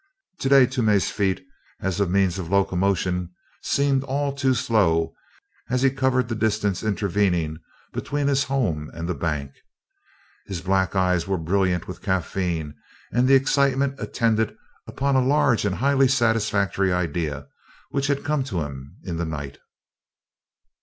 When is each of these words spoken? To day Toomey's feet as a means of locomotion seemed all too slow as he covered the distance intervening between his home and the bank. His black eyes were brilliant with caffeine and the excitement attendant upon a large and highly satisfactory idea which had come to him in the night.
To 0.39 0.49
day 0.49 0.65
Toomey's 0.65 1.11
feet 1.11 1.45
as 1.79 1.99
a 1.99 2.07
means 2.07 2.39
of 2.39 2.49
locomotion 2.49 3.29
seemed 3.61 4.01
all 4.03 4.33
too 4.33 4.55
slow 4.55 5.13
as 5.69 5.83
he 5.83 5.91
covered 5.91 6.27
the 6.27 6.33
distance 6.33 6.81
intervening 6.81 7.59
between 7.93 8.25
his 8.27 8.45
home 8.45 8.89
and 8.95 9.07
the 9.07 9.13
bank. 9.13 9.51
His 10.47 10.59
black 10.61 10.95
eyes 10.95 11.27
were 11.27 11.37
brilliant 11.37 11.87
with 11.87 12.01
caffeine 12.01 12.73
and 13.11 13.27
the 13.27 13.35
excitement 13.35 13.93
attendant 13.99 14.57
upon 14.87 15.15
a 15.15 15.21
large 15.23 15.65
and 15.65 15.75
highly 15.75 16.07
satisfactory 16.07 16.91
idea 16.91 17.45
which 17.91 18.07
had 18.07 18.23
come 18.25 18.43
to 18.45 18.61
him 18.61 18.97
in 19.03 19.17
the 19.17 19.25
night. 19.25 19.59